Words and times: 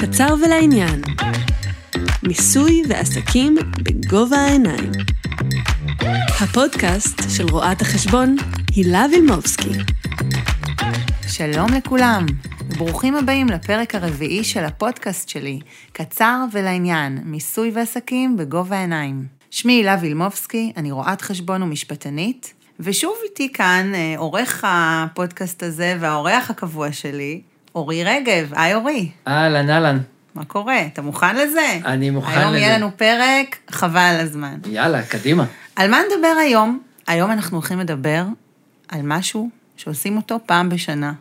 קצר 0.00 0.34
ולעניין. 0.44 1.02
מיסוי 2.22 2.82
ועסקים 2.88 3.56
בגובה 3.82 4.36
העיניים. 4.36 4.90
הפודקאסט 6.40 7.20
של 7.36 7.44
רואת 7.50 7.80
החשבון 7.80 8.36
הילה 8.74 9.06
וילמובסקי. 9.12 9.70
שלום 11.28 11.68
לכולם, 11.76 12.26
וברוכים 12.60 13.16
הבאים 13.16 13.46
לפרק 13.46 13.94
הרביעי 13.94 14.44
של 14.44 14.64
הפודקאסט 14.64 15.28
שלי, 15.28 15.60
קצר 15.92 16.44
ולעניין, 16.52 17.18
מיסוי 17.24 17.70
ועסקים 17.74 18.36
בגובה 18.36 18.76
העיניים. 18.76 19.26
שמי 19.50 19.72
הילה 19.72 19.96
וילמובסקי, 20.00 20.72
אני 20.76 20.92
רואת 20.92 21.20
חשבון 21.20 21.62
ומשפטנית, 21.62 22.54
ושוב 22.80 23.14
איתי 23.24 23.52
כאן 23.52 23.92
אה, 23.94 24.14
עורך 24.18 24.64
הפודקאסט 24.66 25.62
הזה 25.62 25.96
והאורח 26.00 26.50
הקבוע 26.50 26.92
שלי, 26.92 27.40
אורי 27.74 28.04
רגב. 28.04 28.52
היי 28.52 28.74
אורי. 28.74 29.10
אהלן, 29.28 29.70
אהלן. 29.70 29.98
מה 30.34 30.44
קורה? 30.44 30.86
אתה 30.86 31.02
מוכן 31.02 31.36
לזה? 31.36 31.78
אני 31.84 32.10
מוכן 32.10 32.38
היום 32.38 32.52
לזה. 32.52 32.58
יהיה 32.58 32.78
לנו 32.78 32.90
פרק, 32.96 33.56
חבל 33.70 33.98
על 34.00 34.20
הזמן. 34.20 34.54
יאללה, 34.66 35.02
קדימה. 35.02 35.44
על 35.76 35.90
מה 35.90 35.98
נדבר 36.06 36.34
היום? 36.40 36.80
היום 37.06 37.30
אנחנו 37.30 37.56
הולכים 37.56 37.80
לדבר 37.80 38.24
על 38.88 39.00
משהו 39.04 39.50
שעושים 39.76 40.16
אותו 40.16 40.38
פעם 40.46 40.68
בשנה, 40.68 41.12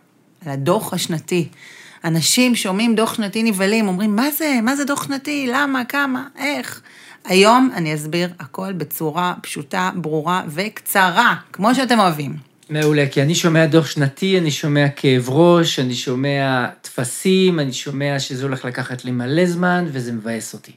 על 0.46 0.52
הדוח 0.52 0.94
השנתי. 0.94 1.48
אנשים 2.06 2.56
שומעים 2.56 2.96
דוח 2.96 3.14
שנתי 3.14 3.44
נבהלים, 3.44 3.88
אומרים, 3.88 4.16
מה 4.16 4.32
זה? 4.32 4.60
מה 4.64 4.76
זה 4.76 4.86
דוח 4.86 5.04
שנתי? 5.04 5.50
למה? 5.52 5.86
כמה? 5.86 6.28
איך? 6.38 6.82
היום 7.26 7.72
אני 7.76 7.96
אסביר 7.96 8.30
הכל 8.40 8.74
בצורה 8.74 9.34
פשוטה, 9.42 9.90
ברורה 9.96 10.44
וקצרה, 10.48 11.36
כמו 11.54 11.76
שאתם 11.76 12.00
אוהבים. 12.00 12.49
מעולה, 12.70 13.06
כי 13.12 13.22
אני 13.22 13.36
שומע 13.36 13.66
דוח 13.66 13.86
שנתי, 13.86 14.38
אני 14.38 14.52
שומע 14.52 14.90
כאב 14.96 15.30
ראש, 15.30 15.80
אני 15.80 15.96
שומע 15.96 16.68
טפסים, 16.82 17.60
אני 17.60 17.74
שומע 17.74 18.20
שזה 18.20 18.44
הולך 18.44 18.66
לקחת 18.66 19.06
לי 19.06 19.12
מלא 19.12 19.46
זמן, 19.46 19.86
וזה 19.92 20.12
מבאס 20.12 20.54
אותי. 20.54 20.72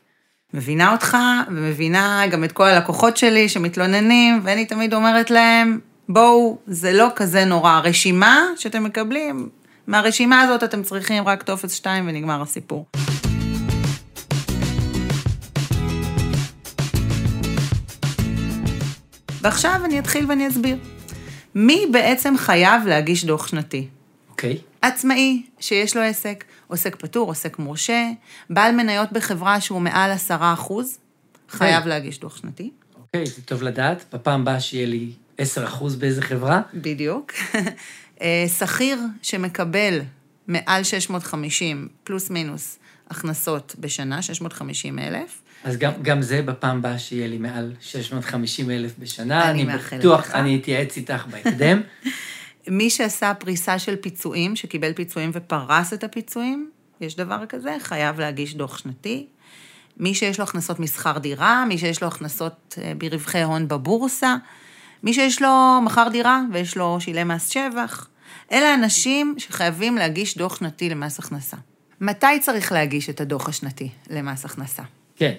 מבינה 0.55 0.93
אותך, 0.93 1.17
ומבינה 1.49 2.23
גם 2.31 2.45
את 2.45 2.53
כל 2.53 2.65
הלקוחות 2.65 3.17
שלי 3.17 3.49
שמתלוננים, 3.49 4.41
ואני 4.43 4.67
תמיד 4.67 4.95
אומרת 4.95 5.31
להם, 5.31 5.79
בואו, 6.09 6.59
זה 6.67 6.93
לא 6.93 7.09
כזה 7.17 7.45
נורא. 7.45 7.71
הרשימה 7.71 8.41
שאתם 8.57 8.85
מקבלים, 8.85 9.49
מהרשימה 9.87 10.41
הזאת 10.41 10.65
אתם 10.65 10.83
צריכים 10.83 11.29
רק 11.29 11.43
טופס 11.43 11.73
2 11.73 12.09
ונגמר 12.09 12.43
הסיפור. 12.43 12.87
ועכשיו 19.43 19.81
אני 19.85 19.99
אתחיל 19.99 20.27
ואני 20.29 20.49
אסביר. 20.49 20.77
מי 21.55 21.87
בעצם 21.93 22.35
חייב 22.39 22.87
להגיש 22.87 23.25
דוח 23.25 23.47
שנתי? 23.47 23.89
אוקיי? 24.31 24.59
עצמאי 24.83 25.43
שיש 25.61 25.97
לו 25.97 26.03
עסק, 26.03 26.45
עוסק 26.67 26.97
פטור, 26.97 27.29
עוסק 27.29 27.59
מורשה, 27.59 28.11
בעל 28.51 28.75
מניות 28.75 29.13
בחברה 29.13 29.61
שהוא 29.61 29.81
מעל 29.81 30.11
עשרה 30.11 30.53
אחוז, 30.53 30.99
חייב 31.49 31.87
להגיש 31.87 32.19
דוח 32.19 32.37
שנתי. 32.37 32.71
אוקיי, 32.97 33.27
זה 33.27 33.43
טוב 33.43 33.63
לדעת. 33.63 34.05
בפעם 34.13 34.41
הבאה 34.41 34.61
שיהיה 34.61 34.87
לי 34.87 35.13
10% 35.41 35.43
באיזה 35.99 36.23
חברה. 36.23 36.61
בדיוק. 36.75 37.33
אה, 38.23 38.45
שכיר 38.59 38.99
שמקבל 39.23 40.01
מעל 40.49 40.85
650 40.85 41.89
פלוס 42.05 42.31
מינוס 42.31 42.79
הכנסות 43.11 43.75
בשנה, 43.79 44.23
650 44.23 44.99
אלף, 44.99 45.43
אז 45.65 45.77
גם, 45.77 45.93
גם 46.03 46.23
זה 46.23 46.43
בפעם 46.43 46.77
הבאה 46.77 46.99
שיהיה 46.99 47.29
לי 47.29 47.39
מעל 47.39 47.73
650 47.81 48.71
אלף 48.71 48.93
בשנה. 48.99 49.51
אני 49.51 49.51
אני 49.51 49.65
מאחלת 49.65 50.01
בטוח, 50.01 50.21
לך. 50.21 50.35
אני 50.35 50.57
אתייעץ 50.57 50.97
איתך 50.97 51.27
בהקדם. 51.31 51.81
מי 52.69 52.91
שעשה 52.91 53.35
פריסה 53.35 53.79
של 53.79 53.97
פיצויים, 53.97 54.57
שקיבל 54.57 54.93
פיצויים 54.93 55.31
ופרס 55.35 55.93
את 55.93 56.05
הפיצויים, 56.05 56.71
יש 57.01 57.17
דבר 57.17 57.47
כזה, 57.47 57.77
חייב 57.81 58.21
להגיש 58.21 58.55
דוח 58.55 58.79
שנתי. 58.79 59.27
מי 59.97 60.15
שיש 60.15 60.39
לו 60.39 60.45
הכנסות 60.45 60.81
משכר 60.81 61.19
דירה, 61.19 61.65
מי 61.69 61.79
שיש 61.79 62.03
לו 62.03 62.09
הכנסות 62.09 62.79
אה, 62.83 62.93
ברווחי 62.99 63.43
הון 63.43 63.69
בבורסה, 63.69 64.37
מי 65.03 65.15
שיש 65.15 65.43
לו 65.43 65.81
מכר 65.85 66.09
דירה 66.13 66.43
ויש 66.53 66.77
לו 66.77 67.01
שילם 67.01 67.29
מס 67.29 67.49
שבח, 67.49 68.09
אלה 68.53 68.75
אנשים 68.75 69.35
שחייבים 69.39 69.97
להגיש 69.97 70.39
דוח 70.39 70.57
שנתי 70.57 70.89
למס 70.89 71.19
הכנסה. 71.19 71.57
מתי 72.01 72.41
צריך 72.41 72.73
להגיש 72.73 73.11
את 73.11 73.21
הדוח 73.21 73.49
השנתי 73.49 73.89
למס 74.11 74.45
הכנסה? 74.45 74.83
כן, 75.23 75.35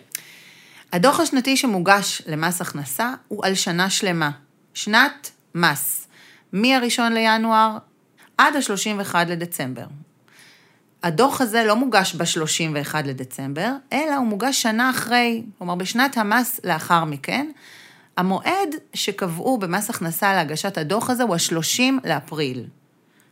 הדוח 0.94 1.20
השנתי 1.20 1.58
שמוגש 1.58 2.22
למס 2.28 2.62
הכנסה 2.62 3.14
הוא 3.28 3.46
על 3.46 3.56
שנה 3.56 3.90
שלמה, 3.90 4.32
שנת 4.74 5.32
מס, 5.56 6.08
מ-1 6.54 7.00
לינואר 7.12 7.78
עד 8.38 8.56
ה-31 8.56 9.16
לדצמבר. 9.28 9.86
הדוח 11.04 11.42
הזה 11.42 11.64
לא 11.64 11.76
מוגש 11.76 12.16
ב-31 12.16 12.96
לדצמבר, 13.06 13.72
אלא 13.94 14.16
הוא 14.16 14.28
מוגש 14.28 14.62
שנה 14.62 14.90
אחרי, 14.90 15.44
כלומר 15.58 15.76
בשנת 15.76 16.18
המס 16.18 16.60
לאחר 16.64 17.04
מכן. 17.04 17.52
המועד 18.18 18.76
שקבעו 18.94 19.58
במס 19.58 19.90
הכנסה 19.90 20.34
להגשת 20.34 20.78
הדוח 20.78 21.10
הזה 21.10 21.24
הוא 21.24 21.36
ה-30 21.36 22.08
לאפריל. 22.10 22.66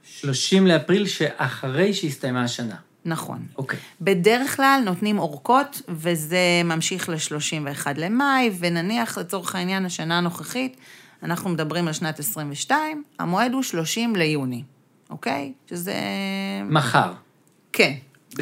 30 0.04 0.68
לאפריל 0.68 1.08
שאחרי 1.08 1.94
שהסתיימה 1.94 2.44
השנה. 2.44 2.76
נכון. 3.06 3.48
אוקיי. 3.58 3.80
בדרך 4.02 4.56
כלל 4.56 4.82
נותנים 4.86 5.20
אורכות, 5.20 5.82
וזה 5.90 6.62
ממשיך 6.66 7.10
ל-31 7.10 7.88
למאי, 7.96 8.52
ונניח 8.60 9.18
לצורך 9.18 9.56
העניין 9.56 9.86
השנה 9.86 10.18
הנוכחית, 10.18 10.78
אנחנו 11.24 11.50
מדברים 11.50 11.88
על 11.88 11.94
שנת 11.94 12.20
22, 12.20 13.04
המועד 13.20 13.54
הוא 13.54 13.64
30 13.64 14.16
ליוני, 14.16 14.64
אוקיי? 15.10 15.54
שזה... 15.70 15.96
מחר. 16.66 17.12
כן. 17.74 17.94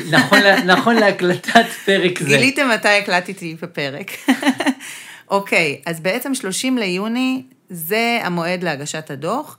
נכון, 0.10 0.40
נכון 0.74 0.96
להקלטת 0.96 1.66
פרק 1.86 2.20
זה. 2.20 2.26
גיליתם 2.26 2.70
מתי 2.74 2.88
הקלטתי 2.88 3.56
בפרק. 3.62 4.12
אוקיי, 5.30 5.82
אז 5.86 6.00
בעצם 6.00 6.36
30 6.36 6.78
ליוני 6.78 7.44
זה 7.70 8.20
המועד 8.24 8.64
להגשת 8.64 9.12
הדוח. 9.12 9.58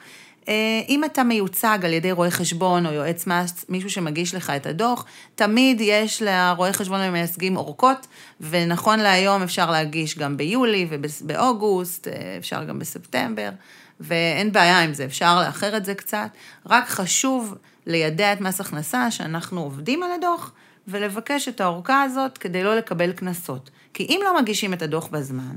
אה, 0.51 0.81
אם 0.89 1.05
אתה 1.05 1.23
מיוצג 1.23 1.79
על 1.83 1.93
ידי 1.93 2.13
רואה 2.13 2.31
חשבון 2.31 2.87
או 2.87 2.93
יועץ 2.93 3.27
מס, 3.27 3.65
מישהו 3.69 3.91
שמגיש 3.91 4.35
לך 4.35 4.51
את 4.51 4.67
הדוח, 4.67 5.05
תמיד 5.35 5.81
יש 5.81 6.23
לרואה 6.23 6.73
חשבון 6.73 7.01
המייצגים 7.01 7.57
אורכות, 7.57 8.07
ונכון 8.41 8.99
להיום 8.99 9.43
אפשר 9.43 9.71
להגיש 9.71 10.19
גם 10.19 10.37
ביולי 10.37 10.87
ובאוגוסט, 10.91 12.09
אה, 12.09 12.37
אפשר 12.39 12.65
גם 12.65 12.79
בספטמבר, 12.79 13.51
ואין 14.01 14.53
בעיה 14.53 14.81
עם 14.81 14.95
זה, 14.95 15.05
אפשר 15.05 15.41
לאחר 15.41 15.77
את 15.77 15.85
זה 15.85 15.95
קצת, 15.95 16.29
רק 16.67 16.89
חשוב 16.89 17.55
לידע 17.87 18.33
את 18.33 18.41
מס 18.41 18.61
הכנסה 18.61 19.11
שאנחנו 19.11 19.61
עובדים 19.61 20.03
על 20.03 20.11
הדוח, 20.13 20.53
ולבקש 20.89 21.49
את 21.49 21.61
האורכה 21.61 22.03
הזאת 22.03 22.39
כדי 22.39 22.63
לא 22.63 22.77
לקבל 22.77 23.13
קנסות. 23.13 23.71
כי 23.95 24.07
אם 24.09 24.21
לא 24.25 24.41
מגישים 24.41 24.73
את 24.73 24.83
הדוח 24.83 25.07
בזמן, 25.07 25.57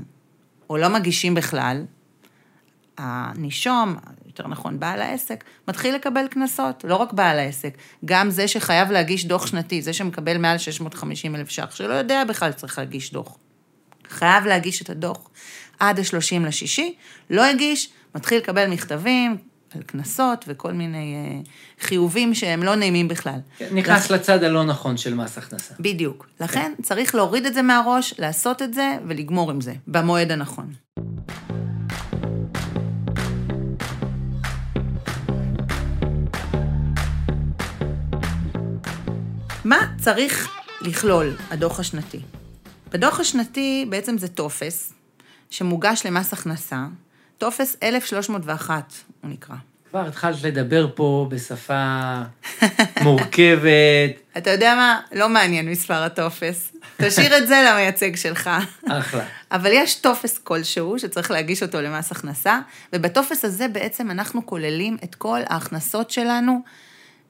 או 0.70 0.76
לא 0.76 0.88
מגישים 0.88 1.34
בכלל, 1.34 1.84
הנישום, 2.98 3.96
יותר 4.38 4.48
נכון 4.48 4.80
בעל 4.80 5.02
העסק, 5.02 5.44
מתחיל 5.68 5.94
לקבל 5.94 6.26
קנסות, 6.30 6.84
לא 6.88 6.96
רק 6.96 7.12
בעל 7.12 7.38
העסק, 7.38 7.76
גם 8.04 8.30
זה 8.30 8.48
שחייב 8.48 8.90
להגיש 8.90 9.24
דוח 9.24 9.46
שנתי, 9.46 9.82
זה 9.82 9.92
שמקבל 9.92 10.38
מעל 10.38 10.58
650 10.58 11.36
אלף 11.36 11.48
ש"ח, 11.48 11.74
שלא 11.74 11.94
יודע 11.94 12.24
בכלל 12.24 12.52
שצריך 12.52 12.78
להגיש 12.78 13.12
דוח. 13.12 13.36
חייב 14.08 14.46
להגיש 14.46 14.82
את 14.82 14.90
הדוח 14.90 15.28
עד 15.80 15.98
ה-30 15.98 16.46
לשישי, 16.46 16.94
לא 17.30 17.44
הגיש, 17.44 17.88
מתחיל 18.14 18.38
לקבל 18.38 18.66
מכתבים 18.66 19.36
על 19.74 19.82
קנסות 19.82 20.44
וכל 20.48 20.72
מיני 20.72 21.14
אה, 21.14 21.40
חיובים 21.80 22.34
שהם 22.34 22.62
לא 22.62 22.74
נעימים 22.74 23.08
בכלל. 23.08 23.38
נכנס 23.72 24.10
לצד 24.10 24.42
הלא 24.42 24.64
נכון 24.64 24.96
של 24.96 25.14
מס 25.14 25.38
הכנסה. 25.38 25.74
בדיוק. 25.80 26.28
לכן 26.40 26.72
צריך 26.82 27.14
להוריד 27.14 27.46
את 27.46 27.54
זה 27.54 27.62
מהראש, 27.62 28.14
לעשות 28.18 28.62
את 28.62 28.74
זה 28.74 28.96
ולגמור 29.08 29.50
עם 29.50 29.60
זה, 29.60 29.74
במועד 29.86 30.32
הנכון. 30.32 30.72
מה 39.64 39.86
צריך 40.00 40.48
לכלול 40.80 41.36
הדוח 41.50 41.80
השנתי? 41.80 42.20
בדוח 42.92 43.20
השנתי 43.20 43.86
בעצם 43.88 44.18
זה 44.18 44.28
טופס 44.28 44.92
שמוגש 45.50 46.06
למס 46.06 46.32
הכנסה, 46.32 46.84
טופס 47.38 47.76
1301 47.82 48.92
הוא 49.22 49.30
נקרא. 49.30 49.54
כבר 49.90 50.06
התחלת 50.06 50.42
לדבר 50.42 50.88
פה 50.94 51.26
בשפה 51.30 52.14
מורכבת, 53.02 54.20
אתה 54.38 54.50
יודע 54.50 54.74
מה? 54.74 55.00
לא 55.12 55.28
מעניין 55.28 55.70
מספר 55.70 56.02
הטופס. 56.02 56.72
תשאיר 56.96 57.38
את 57.38 57.46
זה 57.46 57.64
למייצג 57.70 58.16
שלך. 58.16 58.50
אחלה. 58.88 59.24
אבל 59.52 59.70
יש 59.72 59.94
טופס 59.94 60.38
כלשהו 60.38 60.98
שצריך 60.98 61.30
להגיש 61.30 61.62
אותו 61.62 61.80
למס 61.80 62.12
הכנסה, 62.12 62.60
ובטופס 62.92 63.44
הזה 63.44 63.68
בעצם 63.68 64.10
אנחנו 64.10 64.46
כוללים 64.46 64.96
את 65.04 65.14
כל 65.14 65.40
ההכנסות 65.46 66.10
שלנו 66.10 66.60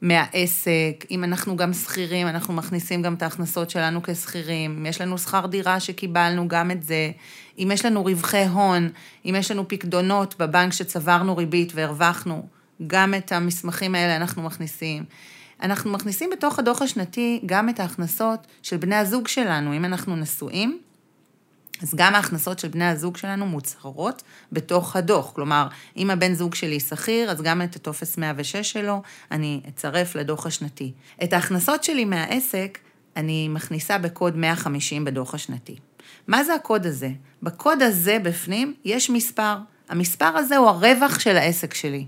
מהעסק. 0.03 1.05
אם 1.11 1.25
אנחנו 1.25 1.57
גם 1.57 1.73
שכירים, 1.73 2.27
אנחנו 2.27 2.55
מכניסים 2.55 3.03
גם 3.03 3.15
את 3.15 3.23
ההכנסות 3.23 3.71
שלנו 3.71 4.03
כשכירים. 4.03 4.77
אם 4.79 4.87
יש 4.87 5.01
לנו 5.01 5.19
שכר 5.19 5.47
דירה 5.47 5.81
שקיבלנו, 5.81 6.49
גם 6.49 6.71
את 6.71 6.83
זה. 6.83 7.11
אם 7.59 7.71
יש 7.73 7.85
לנו 7.85 8.05
רווחי 8.05 8.45
הון, 8.45 8.91
אם 9.25 9.35
יש 9.39 9.51
לנו 9.51 9.69
פקדונות 9.69 10.35
בבנק 10.39 10.73
שצברנו 10.73 11.37
ריבית 11.37 11.73
והרווחנו, 11.75 12.47
גם 12.87 13.15
את 13.15 13.33
המסמכים 13.33 13.95
האלה 13.95 14.17
אנחנו 14.17 14.43
מכניסים. 14.43 15.05
אנחנו 15.63 15.93
מכניסים 15.93 16.31
בתוך 16.33 16.59
הדוח 16.59 16.83
השנתי 16.83 17.41
גם 17.47 17.69
את 17.69 17.81
ההכנסות 17.81 18.47
של 18.63 18.77
בני 18.77 18.97
הזוג 18.97 19.29
שלנו. 19.29 19.77
אם 19.77 19.85
אנחנו 19.85 20.17
נשואים, 20.17 20.79
אז 21.83 21.95
גם 21.95 22.15
ההכנסות 22.15 22.59
של 22.59 22.69
בני 22.69 22.85
הזוג 22.85 23.17
שלנו 23.17 23.47
מוצהרות 23.47 24.23
בתוך 24.53 24.97
הדוח. 24.97 25.33
כלומר, 25.35 25.69
אם 25.97 26.11
הבן 26.11 26.35
זוג 26.35 26.55
שלי 26.55 26.81
שכיר, 26.81 27.31
אז 27.31 27.43
גם 27.43 27.63
את 27.63 27.77
הטופס 27.77 28.19
106 28.19 28.57
שלו 28.57 29.03
אני 29.31 29.61
אצרף 29.69 30.15
לדוח 30.15 30.47
השנתי. 30.47 30.93
את 31.25 31.33
ההכנסות 31.33 31.85
שלי 31.85 32.05
מהעסק 32.05 32.79
אני 33.17 33.49
מכניסה 33.49 33.99
בקוד 33.99 34.37
150 34.37 35.05
בדוח 35.05 35.35
השנתי. 35.35 35.77
מה 36.27 36.45
זה 36.45 36.55
הקוד 36.55 36.87
הזה? 36.87 37.11
בקוד 37.43 37.83
הזה 37.83 38.19
בפנים 38.23 38.75
יש 38.85 39.11
מספר. 39.11 39.57
המספר 39.89 40.25
הזה 40.37 40.57
הוא 40.57 40.69
הרווח 40.69 41.19
של 41.19 41.37
העסק 41.37 41.75
שלי. 41.75 42.07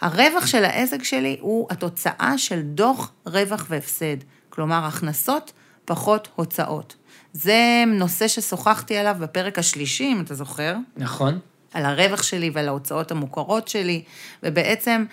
הרווח 0.00 0.46
של 0.46 0.64
העסק 0.64 1.02
שלי 1.02 1.36
הוא 1.40 1.66
התוצאה 1.70 2.38
של 2.38 2.62
דוח 2.62 3.12
רווח 3.26 3.66
והפסד. 3.68 4.16
כלומר, 4.50 4.84
הכנסות 4.84 5.52
פחות 5.84 6.28
הוצאות. 6.34 6.96
זה 7.34 7.84
נושא 7.86 8.28
ששוחחתי 8.28 8.96
עליו 8.96 9.16
בפרק 9.20 9.58
השלישי, 9.58 10.04
אם 10.12 10.20
אתה 10.20 10.34
זוכר. 10.34 10.76
נכון. 10.96 11.38
על 11.72 11.84
הרווח 11.84 12.22
שלי 12.22 12.50
ועל 12.54 12.68
ההוצאות 12.68 13.10
המוכרות 13.10 13.68
שלי, 13.68 14.02
ובעצם 14.42 15.04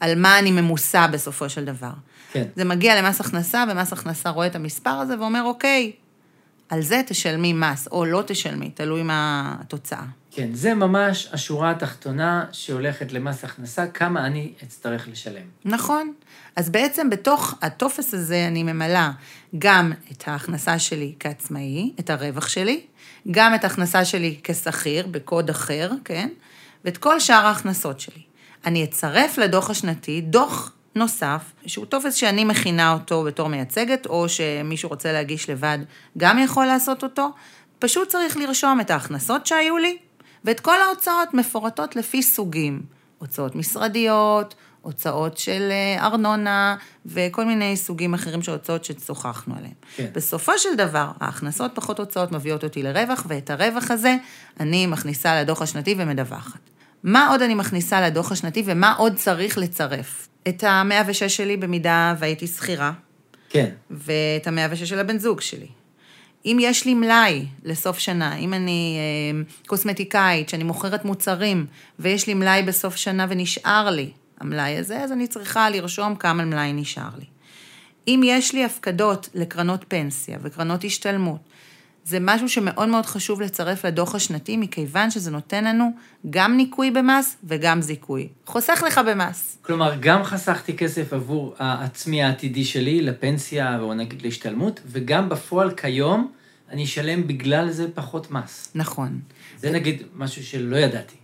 על 0.00 0.18
מה 0.18 0.38
אני 0.38 0.50
ממוסה 0.50 1.06
בסופו 1.06 1.48
של 1.48 1.64
דבר. 1.64 1.90
כן. 2.32 2.44
זה 2.56 2.64
מגיע 2.64 3.02
למס 3.02 3.20
הכנסה, 3.20 3.64
ומס 3.70 3.92
הכנסה 3.92 4.30
רואה 4.30 4.46
את 4.46 4.54
המספר 4.54 4.90
הזה 4.90 5.20
ואומר, 5.20 5.42
אוקיי, 5.42 5.92
על 6.68 6.82
זה 6.82 7.00
תשלמי 7.06 7.52
מס, 7.52 7.88
או 7.92 8.04
לא 8.04 8.22
תשלמי, 8.26 8.70
תלוי 8.70 9.02
מה 9.02 9.54
התוצאה. 9.60 10.04
כן, 10.36 10.54
זה 10.54 10.74
ממש 10.74 11.28
השורה 11.32 11.70
התחתונה 11.70 12.44
שהולכת 12.52 13.12
למס 13.12 13.44
הכנסה, 13.44 13.86
כמה 13.86 14.26
אני 14.26 14.52
אצטרך 14.62 15.08
לשלם. 15.08 15.42
נכון. 15.64 16.12
אז 16.56 16.70
בעצם 16.70 17.10
בתוך 17.10 17.54
הטופס 17.62 18.14
הזה 18.14 18.46
אני 18.46 18.62
ממלאה 18.62 19.10
גם 19.58 19.92
את 20.12 20.28
ההכנסה 20.28 20.78
שלי 20.78 21.14
כעצמאי, 21.20 21.92
את 22.00 22.10
הרווח 22.10 22.48
שלי, 22.48 22.80
גם 23.30 23.54
את 23.54 23.64
ההכנסה 23.64 24.04
שלי 24.04 24.40
כשכיר, 24.44 25.06
בקוד 25.06 25.50
אחר, 25.50 25.90
כן? 26.04 26.28
ואת 26.84 26.98
כל 26.98 27.20
שאר 27.20 27.46
ההכנסות 27.46 28.00
שלי. 28.00 28.22
אני 28.66 28.84
אצרף 28.84 29.38
לדוח 29.38 29.70
השנתי 29.70 30.20
דוח 30.20 30.72
נוסף, 30.94 31.52
שהוא 31.66 31.86
טופס 31.86 32.14
שאני 32.14 32.44
מכינה 32.44 32.92
אותו 32.92 33.24
בתור 33.24 33.48
מייצגת, 33.48 34.06
או 34.06 34.28
שמישהו 34.28 34.88
רוצה 34.88 35.12
להגיש 35.12 35.50
לבד, 35.50 35.78
גם 36.18 36.38
יכול 36.38 36.66
לעשות 36.66 37.02
אותו. 37.02 37.30
פשוט 37.78 38.08
צריך 38.08 38.36
לרשום 38.36 38.80
את 38.80 38.90
ההכנסות 38.90 39.46
שהיו 39.46 39.78
לי, 39.78 39.96
ואת 40.46 40.60
כל 40.60 40.80
ההוצאות 40.80 41.34
מפורטות 41.34 41.96
לפי 41.96 42.22
סוגים. 42.22 42.82
הוצאות 43.18 43.56
משרדיות, 43.56 44.54
הוצאות 44.82 45.38
של 45.38 45.68
אה, 45.70 46.06
ארנונה 46.06 46.76
וכל 47.06 47.44
מיני 47.44 47.76
סוגים 47.76 48.14
אחרים 48.14 48.42
של 48.42 48.52
הוצאות 48.52 48.84
ששוחחנו 48.84 49.54
עליהם. 49.56 49.72
כן. 49.96 50.06
בסופו 50.12 50.58
של 50.58 50.76
דבר, 50.76 51.10
ההכנסות 51.20 51.70
פחות 51.74 51.98
הוצאות 51.98 52.32
מביאות 52.32 52.64
אותי 52.64 52.82
לרווח, 52.82 53.24
ואת 53.28 53.50
הרווח 53.50 53.90
הזה 53.90 54.16
אני 54.60 54.86
מכניסה 54.86 55.40
לדוח 55.42 55.62
השנתי 55.62 55.94
ומדווחת. 55.98 56.60
מה 57.02 57.28
עוד 57.28 57.42
אני 57.42 57.54
מכניסה 57.54 58.00
לדוח 58.00 58.32
השנתי 58.32 58.62
ומה 58.66 58.94
עוד 58.94 59.16
צריך 59.16 59.58
לצרף? 59.58 60.28
את 60.48 60.64
המאה 60.64 61.02
ושש 61.06 61.36
שלי 61.36 61.56
במידה 61.56 62.14
והייתי 62.18 62.46
שכירה, 62.46 62.92
כן, 63.50 63.70
ואת 63.90 64.46
המאה 64.46 64.66
ושש 64.70 64.88
של 64.88 64.98
הבן 64.98 65.18
זוג 65.18 65.40
שלי. 65.40 65.66
אם 66.46 66.58
יש 66.60 66.84
לי 66.84 66.94
מלאי 66.94 67.46
לסוף 67.64 67.98
שנה, 67.98 68.36
אם 68.36 68.54
אני 68.54 68.96
אה, 68.98 69.42
קוסמטיקאית, 69.66 70.48
שאני 70.48 70.64
מוכרת 70.64 71.04
מוצרים, 71.04 71.66
ויש 71.98 72.26
לי 72.26 72.34
מלאי 72.34 72.62
בסוף 72.62 72.96
שנה 72.96 73.26
ונשאר 73.28 73.90
לי 73.90 74.10
המלאי 74.40 74.76
הזה, 74.76 75.00
אז 75.00 75.12
אני 75.12 75.26
צריכה 75.26 75.70
לרשום 75.70 76.14
כמה 76.14 76.44
מלאי 76.44 76.72
נשאר 76.72 77.10
לי. 77.18 77.24
אם 78.08 78.20
יש 78.24 78.52
לי 78.52 78.64
הפקדות 78.64 79.28
לקרנות 79.34 79.84
פנסיה 79.88 80.38
וקרנות 80.42 80.84
השתלמות, 80.84 81.40
זה 82.06 82.18
משהו 82.20 82.48
שמאוד 82.48 82.88
מאוד 82.88 83.06
חשוב 83.06 83.40
לצרף 83.40 83.84
לדוח 83.84 84.14
השנתי, 84.14 84.56
מכיוון 84.56 85.10
שזה 85.10 85.30
נותן 85.30 85.64
לנו 85.64 85.90
גם 86.30 86.56
ניכוי 86.56 86.90
במס 86.90 87.36
וגם 87.44 87.82
זיכוי. 87.82 88.28
חוסך 88.46 88.82
לך 88.86 89.00
במס. 89.08 89.58
כלומר, 89.62 89.96
גם 90.00 90.24
חסכתי 90.24 90.76
כסף 90.76 91.12
עבור 91.12 91.54
העצמי 91.58 92.22
העתידי 92.22 92.64
שלי, 92.64 93.02
לפנסיה, 93.02 93.80
או 93.80 93.94
נגיד 93.94 94.22
להשתלמות, 94.22 94.80
וגם 94.86 95.28
בפועל 95.28 95.74
כיום 95.74 96.32
אני 96.70 96.84
אשלם 96.84 97.26
בגלל 97.26 97.70
זה 97.70 97.86
פחות 97.94 98.30
מס. 98.30 98.70
נכון. 98.74 99.20
זה 99.58 99.70
נגיד 99.70 100.02
משהו 100.14 100.44
שלא 100.44 100.76
ידעתי. 100.76 101.16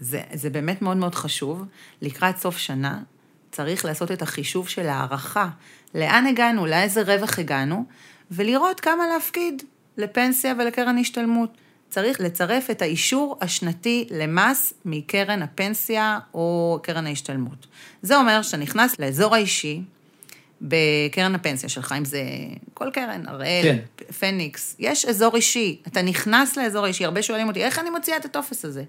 זה, 0.00 0.20
זה 0.32 0.50
באמת 0.50 0.82
מאוד 0.82 0.96
מאוד 0.96 1.14
חשוב. 1.14 1.64
לקראת 2.02 2.38
סוף 2.38 2.58
שנה 2.58 3.02
צריך 3.50 3.84
לעשות 3.84 4.12
את 4.12 4.22
החישוב 4.22 4.68
של 4.68 4.86
הערכה. 4.86 5.48
לאן 5.94 6.26
הגענו, 6.26 6.66
לאיזה 6.66 7.02
רווח 7.02 7.38
הגענו, 7.38 7.84
ולראות 8.30 8.80
כמה 8.80 9.06
להפקיד 9.14 9.62
לפנסיה 9.98 10.54
ולקרן 10.58 10.98
השתלמות. 10.98 11.50
צריך 11.90 12.20
לצרף 12.20 12.70
את 12.70 12.82
האישור 12.82 13.38
השנתי 13.40 14.06
למס 14.10 14.74
מקרן 14.84 15.42
הפנסיה 15.42 16.18
או 16.34 16.78
קרן 16.82 17.06
ההשתלמות. 17.06 17.66
זה 18.02 18.16
אומר 18.16 18.42
שאתה 18.42 18.56
נכנס 18.56 18.98
לאזור 18.98 19.34
האישי 19.34 19.82
בקרן 20.60 21.34
הפנסיה 21.34 21.68
שלך, 21.68 21.94
אם 21.98 22.04
זה 22.04 22.22
כל 22.74 22.90
קרן, 22.92 23.22
הראל, 23.26 23.62
כן. 23.62 23.78
פניקס, 24.12 24.76
יש 24.78 25.04
אזור 25.04 25.36
אישי, 25.36 25.80
אתה 25.86 26.02
נכנס 26.02 26.56
לאזור 26.56 26.84
האישי, 26.84 27.04
הרבה 27.04 27.22
שואלים 27.22 27.48
אותי, 27.48 27.64
איך 27.64 27.78
אני 27.78 27.90
מוציאה 27.90 28.16
את 28.16 28.24
הטופס 28.24 28.64
הזה? 28.64 28.84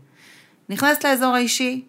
נכנסת 0.70 1.06
לאזור 1.06 1.36
האישי, 1.36 1.82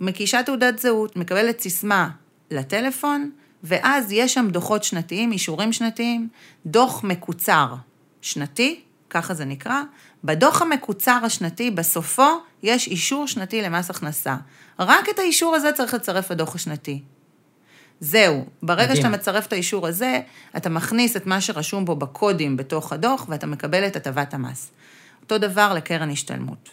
מקישה 0.00 0.42
תעודת 0.42 0.78
זהות, 0.78 1.16
מקבלת 1.16 1.60
סיסמה 1.60 2.10
לטלפון, 2.50 3.30
ואז 3.64 4.12
יש 4.12 4.34
שם 4.34 4.48
דוחות 4.50 4.84
שנתיים, 4.84 5.32
אישורים 5.32 5.72
שנתיים, 5.72 6.28
דוח 6.66 7.04
מקוצר 7.04 7.74
שנתי, 8.22 8.80
ככה 9.10 9.34
זה 9.34 9.44
נקרא. 9.44 9.82
בדוח 10.24 10.62
המקוצר 10.62 11.20
השנתי, 11.22 11.70
בסופו 11.70 12.26
יש 12.62 12.88
אישור 12.88 13.26
שנתי 13.26 13.62
למס 13.62 13.90
הכנסה. 13.90 14.36
רק 14.78 15.08
את 15.08 15.18
האישור 15.18 15.54
הזה 15.54 15.72
צריך 15.72 15.94
לצרף 15.94 16.30
לדוח 16.30 16.54
השנתי. 16.54 17.02
זהו, 18.00 18.46
ברגע 18.62 18.82
מדהים. 18.82 18.96
שאתה 18.96 19.08
מצרף 19.08 19.46
את 19.46 19.52
האישור 19.52 19.86
הזה, 19.86 20.20
אתה 20.56 20.68
מכניס 20.68 21.16
את 21.16 21.26
מה 21.26 21.40
שרשום 21.40 21.84
בו 21.84 21.96
בקודים 21.96 22.56
בתוך 22.56 22.92
הדוח, 22.92 23.26
ואתה 23.28 23.46
מקבל 23.46 23.86
את 23.86 23.96
הטבת 23.96 24.34
המס. 24.34 24.70
אותו 25.22 25.38
דבר 25.38 25.74
לקרן 25.74 26.10
השתלמות. 26.10 26.68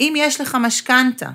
אם 0.00 0.14
יש 0.16 0.40
לך 0.40 0.56
משכנתה, 0.60 1.30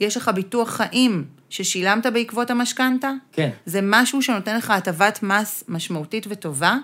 יש 0.00 0.16
לך 0.16 0.30
ביטוח 0.34 0.70
חיים 0.70 1.24
ששילמת 1.50 2.06
בעקבות 2.06 2.50
המשכנתה, 2.50 3.12
כן. 3.32 3.50
זה 3.66 3.80
משהו 3.82 4.22
שנותן 4.22 4.56
לך 4.56 4.70
הטבת 4.70 5.22
מס 5.22 5.64
משמעותית 5.68 6.26
וטובה. 6.28 6.76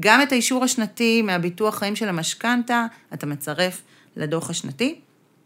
גם 0.00 0.22
את 0.22 0.32
האישור 0.32 0.64
השנתי 0.64 1.22
מהביטוח 1.22 1.78
חיים 1.78 1.96
של 1.96 2.08
המשכנתה, 2.08 2.86
אתה 3.14 3.26
מצרף 3.26 3.82
לדוח 4.16 4.50
השנתי. 4.50 5.00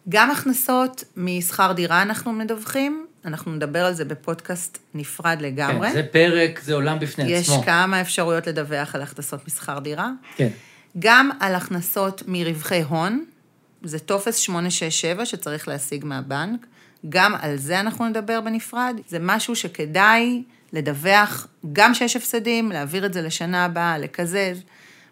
גם 0.09 0.31
הכנסות 0.31 1.05
משכר 1.17 1.73
דירה 1.73 2.03
אנחנו 2.03 2.33
מדווחים, 2.33 3.07
אנחנו 3.25 3.53
נדבר 3.53 3.85
על 3.85 3.95
זה 3.95 4.05
בפודקאסט 4.05 4.79
נפרד 4.95 5.39
לגמרי. 5.41 5.89
כן, 5.89 5.95
זה 5.95 6.03
פרק, 6.03 6.61
זה 6.63 6.75
עולם 6.75 6.99
בפני 6.99 7.25
יש 7.25 7.49
עצמו. 7.49 7.63
כמה 7.63 8.01
אפשרויות 8.01 8.47
לדווח 8.47 8.95
על 8.95 9.03
הכנסות 9.03 9.47
משכר 9.47 9.79
דירה. 9.79 10.11
כן. 10.37 10.49
גם 10.99 11.31
על 11.41 11.55
הכנסות 11.55 12.23
מרווחי 12.27 12.83
הון, 12.83 13.25
זה 13.83 13.99
טופס 13.99 14.37
867 14.37 15.27
שצריך 15.27 15.69
להשיג 15.69 16.05
מהבנק, 16.05 16.67
גם 17.09 17.35
על 17.41 17.57
זה 17.57 17.81
אנחנו 17.81 18.09
נדבר 18.09 18.41
בנפרד. 18.41 18.97
זה 19.09 19.19
משהו 19.21 19.57
שכדאי 19.57 20.43
לדווח, 20.73 21.47
גם 21.73 21.95
שיש 21.95 22.17
הפסדים, 22.17 22.73
להעביר 22.73 23.07
את 23.07 23.13
זה 23.13 23.23
לשנה 23.23 23.65
הבאה, 23.65 23.99
לקזז. 23.99 24.63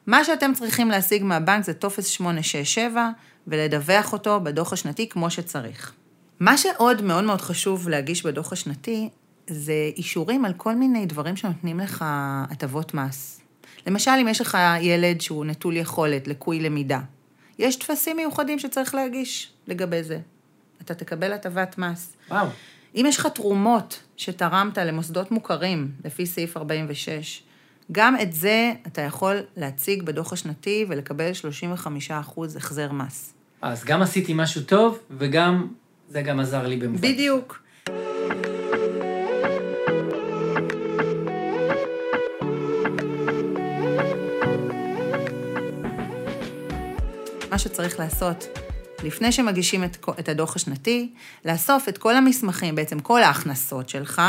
מה 0.07 0.25
שאתם 0.25 0.53
צריכים 0.55 0.91
להשיג 0.91 1.25
מהבנק 1.25 1.65
זה 1.65 1.75
טופס 1.75 2.07
867 2.07 3.11
ולדווח 3.47 4.13
אותו 4.13 4.41
בדוח 4.41 4.73
השנתי 4.73 5.09
כמו 5.09 5.31
שצריך. 5.31 5.93
מה 6.41 6.57
שעוד 6.57 7.03
מאוד 7.03 7.25
מאוד 7.25 7.41
חשוב 7.41 7.89
להגיש 7.89 8.27
בדוח 8.27 8.53
השנתי, 8.53 9.09
זה 9.47 9.91
אישורים 9.97 10.45
על 10.45 10.53
כל 10.53 10.75
מיני 10.75 11.07
דברים 11.07 11.37
שנותנים 11.37 11.81
לך 11.81 12.05
הטבות 12.51 12.95
מס. 12.95 13.41
למשל, 13.87 14.11
אם 14.11 14.29
יש 14.29 14.41
לך 14.41 14.59
ילד 14.81 15.21
שהוא 15.21 15.45
נטול 15.45 15.77
יכולת, 15.77 16.29
לקוי 16.29 16.61
למידה, 16.61 17.01
יש 17.59 17.77
טפסים 17.77 18.17
מיוחדים 18.17 18.59
שצריך 18.59 18.95
להגיש 18.95 19.53
לגבי 19.67 20.03
זה. 20.03 20.19
אתה 20.83 20.95
תקבל 20.95 21.33
הטבת 21.33 21.79
מס. 21.79 22.17
וואו. 22.31 22.47
אם 23.01 23.07
יש 23.07 23.19
לך 23.19 23.27
תרומות 23.27 24.03
שתרמת 24.17 24.79
למוסדות 24.79 25.31
מוכרים 25.31 25.91
לפי 26.05 26.27
סעיף 26.27 26.57
46, 26.57 27.43
גם 27.93 28.17
את 28.23 28.33
זה 28.33 28.73
אתה 28.87 29.03
יכול 29.03 29.37
להציג 29.57 30.03
בדוח 30.03 30.33
השנתי 30.33 30.87
ולקבל 30.89 31.31
35% 32.37 32.41
החזר 32.57 32.93
מס. 32.93 33.35
אז 33.63 33.85
גם 33.85 34.03
עשיתי 34.03 34.33
משהו 34.37 34.63
טוב, 34.63 34.99
וגם, 35.11 35.67
זה 36.09 36.23
גם 36.23 36.41
עזר 36.41 36.67
לי 36.67 36.77
במובן. 36.77 37.01
בדיוק. 37.01 37.63
מה 47.51 47.59
שצריך 47.59 47.99
לעשות 47.99 48.68
לפני 49.05 49.33
שמגישים 49.33 49.85
את, 49.85 49.97
את 50.19 50.29
הדוח 50.29 50.57
השנתי, 50.57 51.13
לאסוף 51.45 51.89
את 51.89 51.99
כל 51.99 52.17
המסמכים, 52.17 52.75
בעצם 52.75 53.01
כל 53.01 53.23
ההכנסות 53.23 53.89
שלך, 53.89 54.23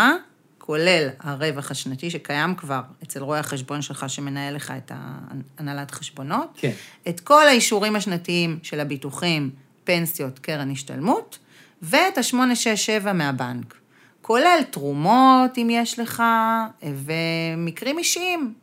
כולל 0.57 1.09
הרווח 1.19 1.71
השנתי 1.71 2.09
שקיים 2.09 2.55
כבר 2.55 2.81
אצל 3.03 3.19
רואה 3.19 3.39
החשבון 3.39 3.81
שלך 3.81 4.09
שמנהל 4.09 4.55
לך 4.55 4.73
את 4.77 4.91
הנהלת 5.57 5.91
חשבונות, 5.91 6.49
כן. 6.57 6.71
את 7.09 7.19
כל 7.19 7.47
האישורים 7.47 7.95
השנתיים 7.95 8.59
של 8.63 8.79
הביטוחים, 8.79 9.49
פנסיות, 9.83 10.39
קרן 10.39 10.71
השתלמות, 10.71 11.37
ואת 11.81 12.17
ה-867 12.17 13.13
מהבנק. 13.13 13.75
כולל 14.21 14.59
תרומות, 14.71 15.57
אם 15.57 15.67
יש 15.71 15.99
לך, 15.99 16.23
ומקרים 16.83 17.97
אישיים, 17.97 18.53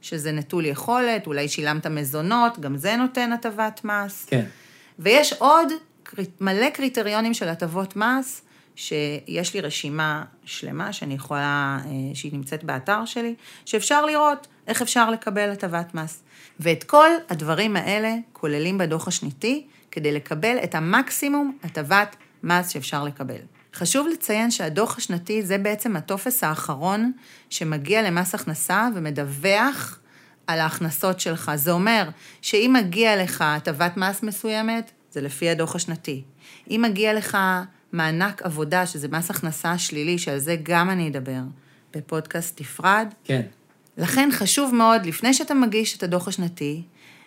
שזה 0.00 0.32
נטול 0.32 0.66
יכולת, 0.66 1.26
אולי 1.26 1.48
שילמת 1.48 1.86
מזונות, 1.86 2.58
גם 2.58 2.76
זה 2.76 2.96
נותן 2.96 3.32
הטבת 3.32 3.80
מס. 3.84 4.24
כן. 4.24 4.44
ויש 4.98 5.32
עוד 5.32 5.72
מלא 6.40 6.70
קריטריונים 6.70 7.34
של 7.34 7.48
הטבות 7.48 7.96
מס, 7.96 8.42
שיש 8.76 9.54
לי 9.54 9.60
רשימה 9.60 10.24
שלמה 10.44 10.92
שאני 10.92 11.14
יכולה, 11.14 11.78
אה, 11.84 11.90
שהיא 12.14 12.32
נמצאת 12.32 12.64
באתר 12.64 13.04
שלי, 13.04 13.34
שאפשר 13.64 14.06
לראות 14.06 14.46
איך 14.66 14.82
אפשר 14.82 15.10
לקבל 15.10 15.50
הטבת 15.50 15.94
מס. 15.94 16.22
ואת 16.60 16.84
כל 16.84 17.10
הדברים 17.28 17.76
האלה 17.76 18.14
כוללים 18.32 18.78
בדוח 18.78 19.08
השנתי, 19.08 19.66
כדי 19.90 20.12
לקבל 20.12 20.56
את 20.64 20.74
המקסימום 20.74 21.58
הטבת 21.64 22.16
מס 22.42 22.68
שאפשר 22.68 23.04
לקבל. 23.04 23.40
חשוב 23.74 24.08
לציין 24.08 24.50
שהדוח 24.50 24.98
השנתי 24.98 25.42
זה 25.42 25.58
בעצם 25.58 25.96
הטופס 25.96 26.44
האחרון 26.44 27.12
שמגיע 27.50 28.02
למס 28.02 28.34
הכנסה 28.34 28.88
ומדווח 28.94 29.98
על 30.48 30.60
ההכנסות 30.60 31.20
שלך. 31.20 31.52
זה 31.54 31.72
אומר 31.72 32.08
שאם 32.42 32.76
מגיע 32.78 33.22
לך 33.24 33.44
הטבת 33.46 33.96
מס 33.96 34.22
מסוימת, 34.22 34.90
זה 35.10 35.20
לפי 35.20 35.48
הדוח 35.48 35.76
השנתי. 35.76 36.22
אם 36.70 36.84
מגיע 36.88 37.14
לך 37.14 37.38
מענק 37.92 38.42
עבודה, 38.42 38.86
שזה 38.86 39.08
מס 39.08 39.30
הכנסה 39.30 39.78
שלילי, 39.78 40.18
שעל 40.18 40.38
זה 40.38 40.56
גם 40.62 40.90
אני 40.90 41.08
אדבר 41.08 41.40
בפודקאסט 41.94 42.60
נפרד. 42.60 43.08
כן. 43.24 43.42
לכן 43.96 44.28
חשוב 44.32 44.74
מאוד, 44.74 45.06
לפני 45.06 45.34
שאתה 45.34 45.54
מגיש 45.54 45.96
את 45.96 46.02
הדוח 46.02 46.28
השנתי, 46.28 46.82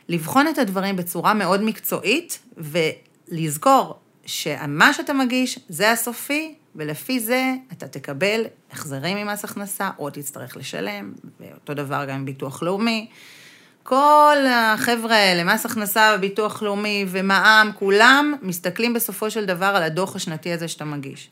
לבחון 0.09 0.47
את 0.47 0.57
הדברים 0.57 0.95
בצורה 0.95 1.33
מאוד 1.33 1.63
מקצועית, 1.63 2.39
ולזכור 2.57 3.99
שמה 4.25 4.93
שאתה 4.93 5.13
מגיש 5.13 5.59
זה 5.69 5.91
הסופי, 5.91 6.55
ולפי 6.75 7.19
זה 7.19 7.53
אתה 7.71 7.87
תקבל 7.87 8.41
החזרים 8.71 9.17
ממס 9.17 9.43
הכנסה, 9.43 9.89
או 9.99 10.09
תצטרך 10.09 10.57
לשלם, 10.57 11.13
ואותו 11.39 11.73
דבר 11.73 12.05
גם 12.05 12.15
עם 12.15 12.25
ביטוח 12.25 12.63
לאומי. 12.63 13.07
כל 13.83 14.37
החבר'ה 14.49 15.15
האלה, 15.15 15.53
מס 15.53 15.65
הכנסה 15.65 16.15
וביטוח 16.17 16.63
לאומי 16.63 17.05
ומע"מ, 17.07 17.71
כולם 17.75 18.33
מסתכלים 18.41 18.93
בסופו 18.93 19.31
של 19.31 19.45
דבר 19.45 19.65
על 19.65 19.83
הדוח 19.83 20.15
השנתי 20.15 20.51
הזה 20.53 20.67
שאתה 20.67 20.85
מגיש. 20.85 21.29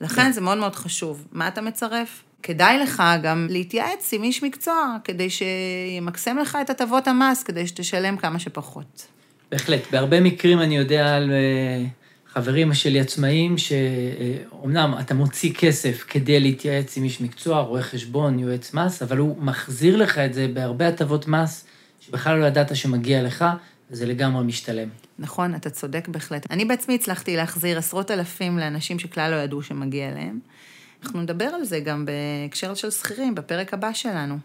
לכן 0.00 0.22
כן. 0.22 0.32
זה 0.32 0.40
מאוד 0.40 0.58
מאוד 0.58 0.76
חשוב. 0.76 1.26
מה 1.32 1.48
אתה 1.48 1.60
מצרף? 1.60 2.22
כדאי 2.42 2.78
לך 2.78 3.02
גם 3.22 3.46
להתייעץ 3.50 4.12
עם 4.12 4.22
איש 4.22 4.42
מקצוע, 4.42 4.96
כדי 5.04 5.30
שימקסם 5.30 6.38
לך 6.38 6.58
את 6.60 6.70
הטבות 6.70 7.08
המס, 7.08 7.42
כדי 7.42 7.66
שתשלם 7.66 8.16
כמה 8.16 8.38
שפחות. 8.38 9.06
בהחלט. 9.50 9.80
בהרבה 9.90 10.20
מקרים 10.20 10.60
אני 10.60 10.76
יודע 10.76 11.16
על 11.16 11.30
אה, 11.30 11.84
חברים 12.38 12.74
שלי 12.74 13.00
עצמאים, 13.00 13.58
שאומנם 13.58 14.94
אתה 15.00 15.14
מוציא 15.14 15.54
כסף 15.54 16.04
כדי 16.08 16.40
להתייעץ 16.40 16.96
עם 16.96 17.04
איש 17.04 17.20
מקצוע, 17.20 17.60
רואה 17.60 17.82
חשבון, 17.82 18.38
יועץ 18.38 18.74
מס, 18.74 19.02
אבל 19.02 19.18
הוא 19.18 19.42
מחזיר 19.42 19.96
לך 19.96 20.18
את 20.18 20.34
זה 20.34 20.48
בהרבה 20.54 20.88
הטבות 20.88 21.28
מס, 21.28 21.64
שבכלל 22.00 22.38
לא 22.38 22.44
ידעת 22.46 22.76
שמגיע 22.76 23.22
לך, 23.22 23.44
וזה 23.90 24.06
לגמרי 24.06 24.44
משתלם. 24.44 24.88
נכון, 25.18 25.54
אתה 25.54 25.70
צודק 25.70 26.08
בהחלט. 26.08 26.46
אני 26.50 26.64
בעצמי 26.64 26.94
הצלחתי 26.94 27.36
להחזיר 27.36 27.78
עשרות 27.78 28.10
אלפים 28.10 28.58
לאנשים 28.58 28.98
שכלל 28.98 29.30
לא 29.30 29.36
ידעו 29.36 29.62
שמגיע 29.62 30.10
להם. 30.10 30.38
אנחנו 31.02 31.22
נדבר 31.22 31.44
על 31.44 31.64
זה 31.64 31.80
גם 31.80 32.06
בהקשר 32.06 32.74
של 32.74 32.90
שכירים, 32.90 33.34
בפרק 33.34 33.74
הבא 33.74 33.92
שלנו. 33.92 34.38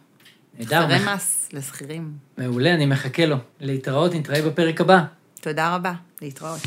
נהדר. 0.59 0.83
החזרי 0.83 1.13
מס 1.15 1.49
לשכירים. 1.53 2.11
מעולה, 2.37 2.73
אני 2.73 2.85
מחכה 2.85 3.25
לו. 3.25 3.37
להתראות, 3.59 4.15
נתראה 4.15 4.41
בפרק 4.41 4.81
הבא. 4.81 5.03
תודה 5.41 5.75
רבה, 5.75 5.93
להתראות. 6.21 6.59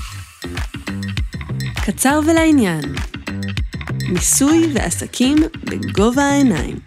קצר 1.87 2.21
ולעניין. 2.27 2.81
מיסוי 4.09 4.73
ועסקים 4.75 5.37
בגובה 5.65 6.23
העיניים. 6.23 6.79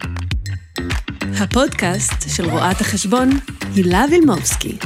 הפודקאסט 1.40 2.28
של 2.36 2.50
רואת 2.50 2.80
החשבון 2.80 3.30
הילה 3.74 4.04
וילמובסקי. 4.10 4.78